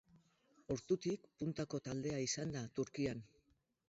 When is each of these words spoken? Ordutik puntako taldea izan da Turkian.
Ordutik 0.75 1.27
puntako 1.41 1.79
taldea 1.87 2.21
izan 2.29 2.55
da 2.57 2.65
Turkian. 2.81 3.23